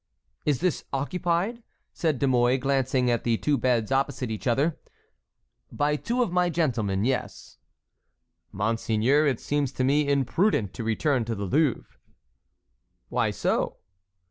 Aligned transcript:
"Is 0.45 0.61
this 0.61 0.83
occupied?" 0.91 1.61
said 1.93 2.17
De 2.17 2.27
Mouy, 2.27 2.57
glancing 2.57 3.11
at 3.11 3.23
the 3.23 3.37
two 3.37 3.55
beds 3.55 3.91
opposite 3.91 4.31
each 4.31 4.47
other. 4.47 4.79
"By 5.71 5.95
two 5.95 6.23
of 6.23 6.31
my 6.31 6.49
gentlemen, 6.49 7.05
yes." 7.05 7.59
"Monseigneur, 8.51 9.27
it 9.27 9.39
seems 9.39 9.71
to 9.73 9.83
me 9.83 10.09
imprudent 10.09 10.73
to 10.73 10.83
return 10.83 11.23
to 11.25 11.35
the 11.35 11.45
Louvre." 11.45 11.99
"Why 13.09 13.29
so?" 13.29 13.77